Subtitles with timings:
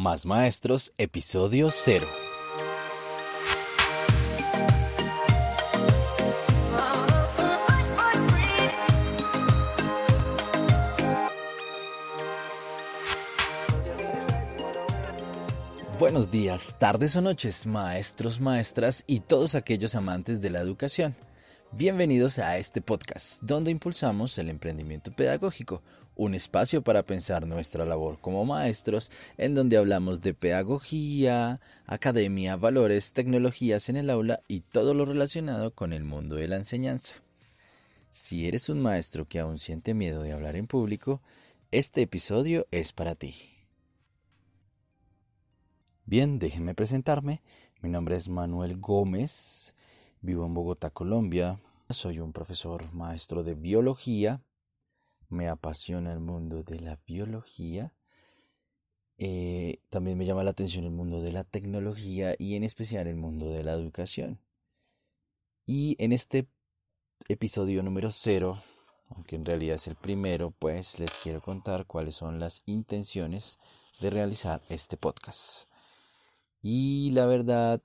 [0.00, 2.06] Más Maestros, episodio 0.
[15.98, 21.14] Buenos días, tardes o noches, maestros, maestras y todos aquellos amantes de la educación.
[21.72, 25.82] Bienvenidos a este podcast, donde impulsamos el emprendimiento pedagógico,
[26.16, 33.12] un espacio para pensar nuestra labor como maestros, en donde hablamos de pedagogía, academia, valores,
[33.12, 37.14] tecnologías en el aula y todo lo relacionado con el mundo de la enseñanza.
[38.10, 41.22] Si eres un maestro que aún siente miedo de hablar en público,
[41.70, 43.36] este episodio es para ti.
[46.04, 47.42] Bien, déjenme presentarme.
[47.80, 49.76] Mi nombre es Manuel Gómez.
[50.22, 51.62] Vivo en Bogotá, Colombia.
[51.88, 54.42] Soy un profesor maestro de biología.
[55.30, 57.94] Me apasiona el mundo de la biología.
[59.16, 63.16] Eh, también me llama la atención el mundo de la tecnología y en especial el
[63.16, 64.38] mundo de la educación.
[65.64, 66.48] Y en este
[67.28, 68.62] episodio número cero,
[69.08, 73.58] aunque en realidad es el primero, pues les quiero contar cuáles son las intenciones
[74.00, 75.64] de realizar este podcast.
[76.60, 77.80] Y la verdad,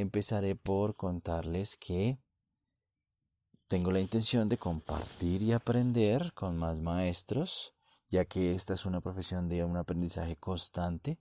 [0.00, 2.18] empezaré por contarles que
[3.66, 7.74] tengo la intención de compartir y aprender con más maestros,
[8.08, 11.18] ya que esta es una profesión de un aprendizaje constante,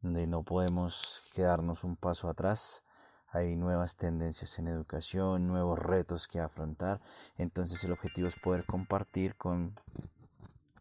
[0.00, 2.84] donde no podemos quedarnos un paso atrás.
[3.28, 7.00] Hay nuevas tendencias en educación, nuevos retos que afrontar.
[7.36, 9.74] Entonces el objetivo es poder compartir con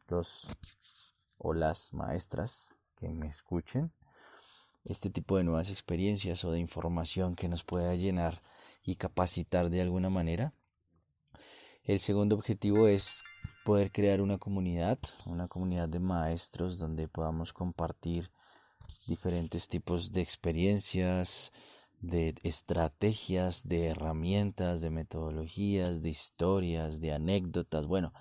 [0.10, 0.48] los
[1.38, 3.92] o las maestras que me escuchen
[4.86, 8.42] este tipo de nuevas experiencias o de información que nos pueda llenar
[8.84, 10.54] y capacitar de alguna manera.
[11.84, 13.24] El segundo objetivo es
[13.66, 18.30] poder crear una comunidad, una comunidad de maestros donde podamos compartir
[19.08, 21.52] diferentes tipos de experiencias,
[22.02, 28.14] de estrategias, de herramientas, de metodologías, de historias, de anécdotas, bueno,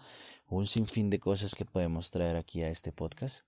[0.49, 3.45] un sinfín de cosas que podemos traer aquí a este podcast.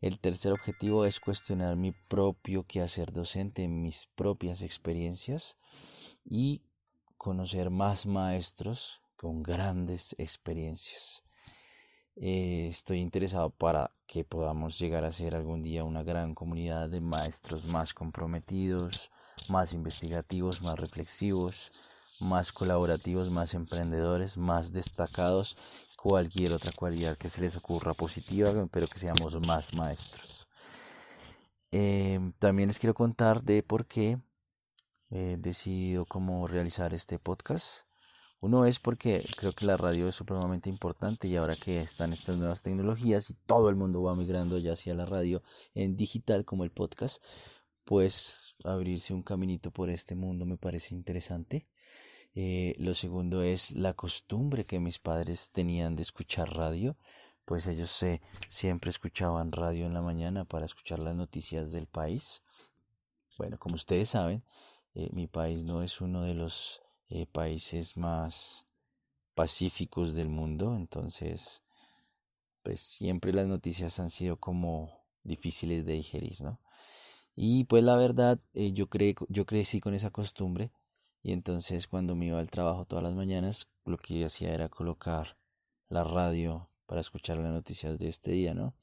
[0.00, 5.56] El tercer objetivo es cuestionar mi propio quehacer docente, mis propias experiencias
[6.24, 6.62] y
[7.16, 11.24] conocer más maestros con grandes experiencias.
[12.14, 17.00] Eh, estoy interesado para que podamos llegar a ser algún día una gran comunidad de
[17.00, 19.10] maestros más comprometidos,
[19.48, 21.72] más investigativos, más reflexivos,
[22.20, 25.56] más colaborativos, más emprendedores, más destacados
[25.98, 30.48] cualquier otra cualidad que se les ocurra positiva, pero que seamos más maestros.
[31.72, 34.18] Em, también les quiero contar de por qué
[35.10, 37.82] he decidido cómo realizar este podcast.
[38.40, 42.36] Uno es porque creo que la radio es supremamente importante y ahora que están estas
[42.36, 45.42] nuevas tecnologías y todo el mundo va migrando ya hacia la radio
[45.74, 47.22] en digital como el podcast,
[47.84, 51.66] pues abrirse un caminito por este mundo me parece interesante.
[52.40, 56.96] Eh, lo segundo es la costumbre que mis padres tenían de escuchar radio,
[57.44, 62.44] pues ellos se, siempre escuchaban radio en la mañana para escuchar las noticias del país.
[63.38, 64.44] Bueno, como ustedes saben,
[64.94, 68.68] eh, mi país no es uno de los eh, países más
[69.34, 71.64] pacíficos del mundo, entonces,
[72.62, 74.92] pues siempre las noticias han sido como
[75.24, 76.60] difíciles de digerir, ¿no?
[77.34, 80.70] Y pues la verdad, yo, cre yo crecí con esa costumbre
[81.28, 85.36] y entonces cuando me iba al trabajo todas las mañanas, lo que hacía era colocar
[85.90, 88.74] la radio para escuchar las noticias de este día, ¿no?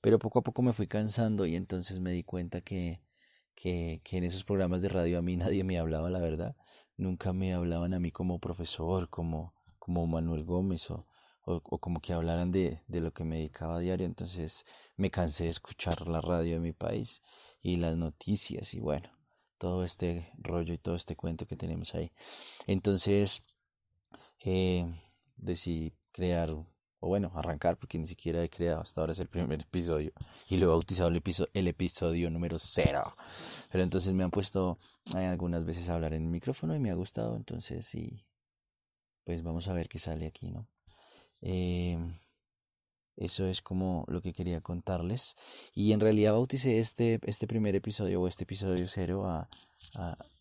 [0.00, 3.00] Pero poco a poco me fui cansando y entonces me di cuenta que,
[3.54, 6.56] que, que en esos programas de radio a mí nadie me hablaba, la verdad.
[6.96, 11.06] Nunca me hablaban a mí como profesor, como, como Manuel Gómez o,
[11.44, 14.04] o, o, como que hablaran de, de lo que me dedicaba a diario.
[14.04, 14.66] Entonces
[14.96, 17.22] me cansé de escuchar la radio de mi país
[17.62, 19.10] y las noticias y bueno,
[19.64, 22.12] todo este rollo y todo este cuento que tenemos ahí.
[22.66, 23.42] Entonces,
[24.44, 24.84] eh,
[25.36, 26.68] decidí crear, o
[27.00, 30.12] bueno, arrancar, porque ni siquiera he creado, hasta ahora es el primer episodio,
[30.50, 33.16] y lo he bautizado el episodio, el episodio número cero.
[33.72, 34.76] Pero entonces me han puesto
[35.16, 38.22] eh, algunas veces a hablar en el micrófono y me ha gustado, entonces sí,
[39.24, 40.68] pues vamos a ver qué sale aquí, ¿no?
[41.40, 41.96] Eh,
[43.16, 45.36] eso es como lo que quería contarles.
[45.74, 49.48] Y en realidad bauticé este, este primer episodio o este episodio cero a,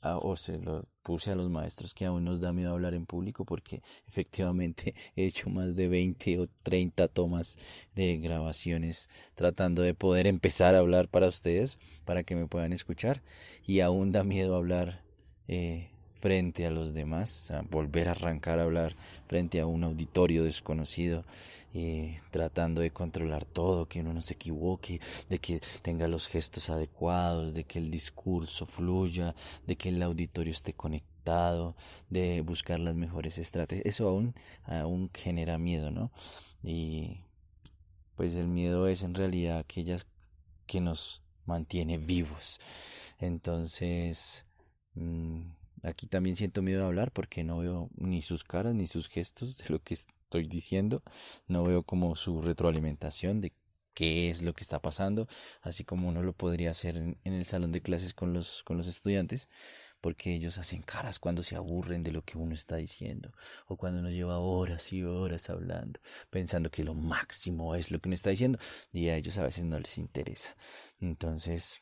[0.02, 3.06] a, o se lo puse a los maestros que aún nos da miedo hablar en
[3.06, 7.58] público porque efectivamente he hecho más de 20 o 30 tomas
[7.96, 13.22] de grabaciones tratando de poder empezar a hablar para ustedes, para que me puedan escuchar.
[13.66, 15.04] Y aún da miedo hablar
[15.48, 15.93] eh,
[16.24, 18.96] frente a los demás, a volver a arrancar a hablar
[19.28, 21.26] frente a un auditorio desconocido,
[21.74, 26.70] y tratando de controlar todo, que uno no se equivoque, de que tenga los gestos
[26.70, 29.36] adecuados, de que el discurso fluya,
[29.68, 31.76] de que el auditorio esté conectado,
[32.10, 33.86] de buscar las mejores estrategias.
[33.86, 34.34] Eso aún,
[34.64, 36.10] aún genera miedo, ¿no?
[36.64, 37.18] Y
[38.16, 40.06] pues el miedo es en realidad aquellas
[40.68, 42.62] que nos mantiene vivos.
[43.20, 44.46] Entonces,
[44.96, 49.08] mm, aquí también siento miedo de hablar porque no veo ni sus caras ni sus
[49.08, 51.04] gestos de lo que estoy diciendo,
[51.48, 53.54] no veo como su retroalimentación de
[53.94, 55.28] qué es lo que está pasando,
[55.62, 58.88] así como uno lo podría hacer en, el salón de clases con los, con los
[58.88, 59.50] estudiantes,
[60.02, 63.32] porque ellos hacen caras cuando se aburren de lo que uno está diciendo,
[63.68, 66.00] o cuando uno lleva horas y horas hablando,
[66.30, 68.60] pensando que lo máximo es lo que uno está diciendo,
[68.92, 70.56] y a ellos a veces no les interesa.
[71.00, 71.82] Entonces,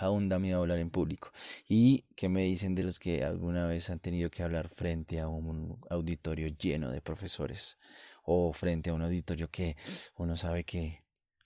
[0.00, 1.32] aún da miedo hablar en público.
[1.68, 5.28] ¿Y qué me dicen de los que alguna vez han tenido que hablar frente a
[5.28, 7.78] un auditorio lleno de profesores
[8.24, 9.76] o frente a un auditorio que
[10.16, 11.02] uno sabe que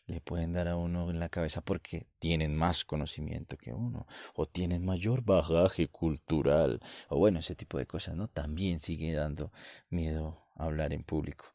[0.07, 4.47] le pueden dar a uno en la cabeza porque tienen más conocimiento que uno o
[4.47, 8.29] tienen mayor bagaje cultural o bueno, ese tipo de cosas, ¿no?
[8.29, 9.51] También sigue dando
[9.89, 11.47] miedo hablar en público.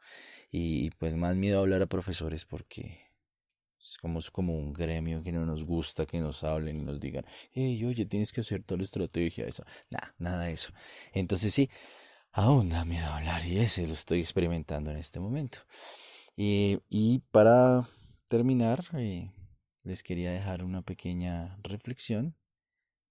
[0.52, 3.09] Y pues más miedo hablar a profesores porque
[3.80, 7.26] es como, como un gremio que no nos gusta que nos hablen y nos digan,
[7.52, 9.64] hey, oye, tienes que hacer toda la estrategia, eso.
[9.90, 10.72] Nada, nada de eso.
[11.14, 11.70] Entonces sí,
[12.31, 15.60] aún da miedo hablar y ese lo estoy experimentando en este momento.
[16.36, 17.88] Y, y para
[18.28, 19.31] terminar, eh,
[19.84, 22.36] les quería dejar una pequeña reflexión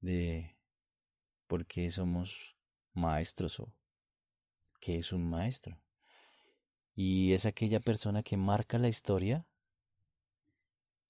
[0.00, 0.56] de
[1.46, 2.56] por qué somos
[2.94, 3.72] maestros o
[4.80, 5.80] qué es un maestro.
[6.94, 9.46] Y es aquella persona que marca la historia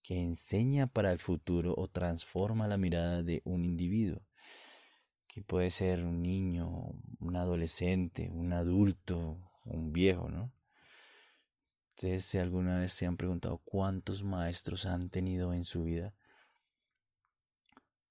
[0.08, 4.22] que enseña para el futuro o transforma la mirada de un individuo,
[5.26, 10.50] que puede ser un niño, un adolescente, un adulto, un viejo, ¿no?
[11.90, 16.14] Ustedes si alguna vez se han preguntado cuántos maestros han tenido en su vida,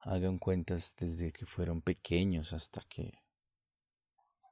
[0.02, 3.12] hagan cuentas desde que fueron pequeños hasta que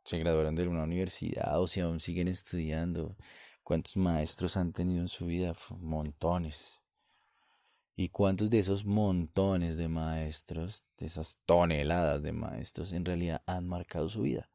[0.04, 3.16] se graduaron de una universidad o si aún siguen estudiando,
[3.62, 6.82] cuántos maestros han tenido en su vida, montones.
[7.98, 13.68] ¿Y cuántos de esos montones de maestros, de esas toneladas de maestros, en realidad han
[13.68, 14.50] marcado su vida?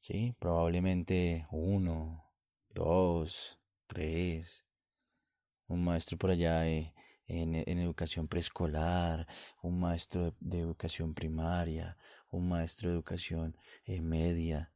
[0.00, 2.24] Sí, probablemente uno,
[2.70, 4.66] dos, tres.
[5.68, 6.92] Un maestro por allá eh,
[7.26, 9.28] en, educación preescolar,
[9.62, 11.96] un maestro de, educación primaria,
[12.30, 14.72] un maestro de educación eh, media.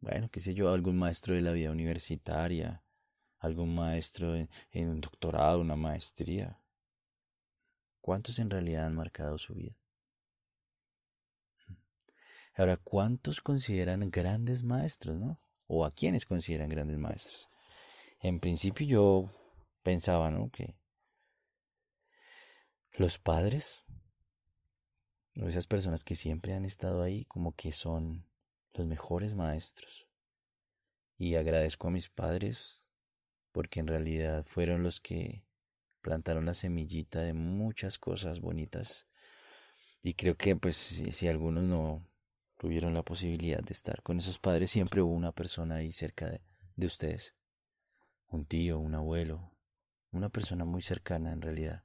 [0.00, 2.82] Bueno, qué sé yo, algún maestro de la vida universitaria
[3.46, 4.48] algún maestro en,
[4.88, 6.60] un doctorado, una maestría.
[8.00, 9.76] ¿Cuántos en realidad han marcado su vida?
[12.54, 15.40] Ahora, ¿cuántos consideran grandes maestros, no?
[15.66, 17.50] ¿O a quiénes consideran grandes maestros?
[18.20, 19.30] En principio yo
[19.82, 20.50] pensaba, ¿no?
[20.50, 20.74] Que
[22.92, 23.84] los padres,
[25.40, 28.26] o esas personas que siempre han estado ahí, como que son
[28.72, 30.08] los mejores maestros.
[31.18, 32.85] Y agradezco a mis padres
[33.56, 35.42] porque en realidad fueron los que
[36.02, 39.06] plantaron la semillita de muchas cosas bonitas.
[40.02, 42.06] Y creo que pues si, algunos no
[42.58, 46.42] tuvieron la posibilidad de estar con esos padres, siempre hubo una persona ahí cerca de,
[46.76, 47.34] de ustedes.
[48.28, 49.50] Un tío, un abuelo,
[50.12, 51.82] una persona muy cercana en realidad,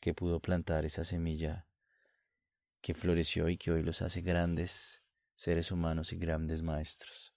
[0.00, 1.66] que pudo plantar esa semilla
[2.80, 5.02] que floreció y que hoy los hace grandes
[5.34, 7.33] seres humanos y grandes maestros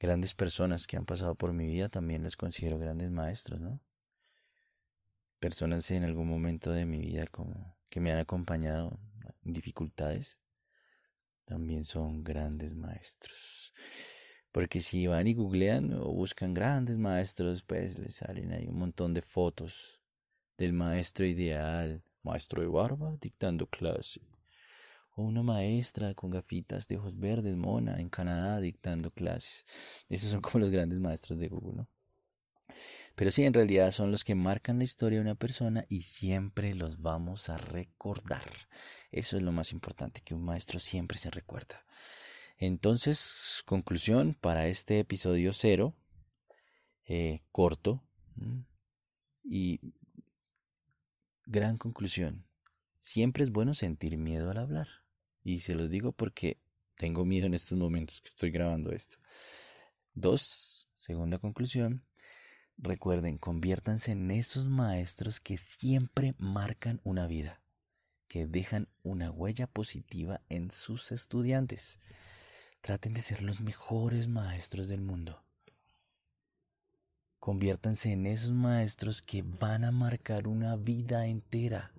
[0.00, 3.80] grandes personas que han pasado por mi vida también les considero grandes maestros, ¿no?
[5.38, 8.98] Personas en algún momento de mi vida como que me han acompañado
[9.44, 10.40] en dificultades
[11.44, 13.74] también son grandes maestros.
[14.52, 19.14] Porque si van y googlean o buscan grandes maestros, pues les salen ahí un montón
[19.14, 20.00] de fotos
[20.56, 24.20] del maestro ideal, maestro de barba, dictando clase
[25.20, 29.64] una maestra con gafitas de ojos verdes, mona, en Canadá dictando clases.
[30.08, 31.88] Esos son como los grandes maestros de Google, ¿no?
[33.14, 36.74] Pero sí, en realidad son los que marcan la historia de una persona y siempre
[36.74, 38.50] los vamos a recordar.
[39.10, 41.84] Eso es lo más importante, que un maestro siempre se recuerda.
[42.56, 45.94] Entonces, conclusión para este episodio cero,
[47.04, 48.02] eh, corto
[49.44, 49.80] y
[51.46, 52.46] gran conclusión.
[53.00, 54.99] Siempre es bueno sentir miedo al hablar.
[55.42, 56.58] Y se los digo porque
[56.94, 59.16] tengo miedo en estos momentos que estoy grabando esto.
[60.14, 62.04] Dos, segunda conclusión.
[62.76, 67.62] Recuerden, conviértanse en esos maestros que siempre marcan una vida,
[68.26, 72.00] que dejan una huella positiva en sus estudiantes.
[72.80, 75.44] Traten de ser los mejores maestros del mundo.
[77.38, 81.92] Conviértanse en esos maestros que van a marcar una vida entera.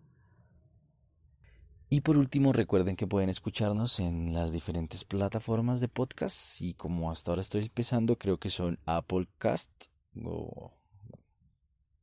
[1.93, 7.11] Y por último, recuerden que pueden escucharnos en las diferentes plataformas de podcast y como
[7.11, 9.87] hasta ahora estoy empezando, creo que son Apple Cast
[10.23, 10.71] o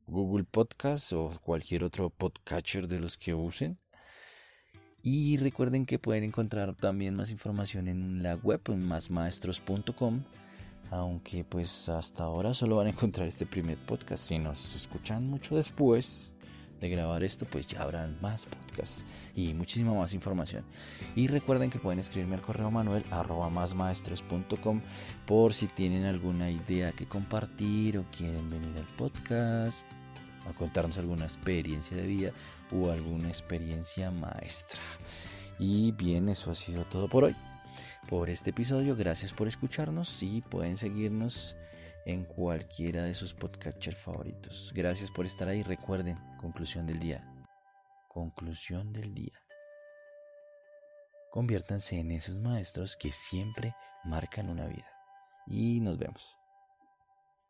[0.06, 3.78] Google Podcast o cualquier otro podcatcher de los que usen.
[5.02, 10.22] Y recuerden que pueden encontrar también más información en la web en másmaestros.com.
[10.90, 14.24] Aunque pues hasta ahora solo van a encontrar este primer podcast.
[14.24, 16.34] Si nos escuchan mucho después,
[16.80, 19.04] de grabar esto, pues ya habrán más podcasts
[19.34, 20.64] y muchísima más información.
[21.16, 24.80] Y recuerden que pueden escribirme al correo manuel arroba másmaestros.com
[25.26, 29.80] por si tienen alguna idea que compartir o quieren venir al podcast
[30.48, 32.30] a contarnos alguna experiencia de vida
[32.72, 34.80] o alguna experiencia maestra.
[35.58, 37.36] Y bien, eso ha sido todo por hoy.
[38.08, 41.56] Por este episodio, gracias por escucharnos y pueden seguirnos
[42.08, 44.72] en cualquiera de sus podcatchers favoritos.
[44.74, 45.62] Gracias por estar ahí.
[45.62, 47.22] Recuerden, conclusión del día.
[48.08, 49.38] Conclusión del día.
[51.30, 53.74] Conviértanse en esos maestros que siempre
[54.04, 54.88] marcan una vida.
[55.46, 56.37] Y nos vemos.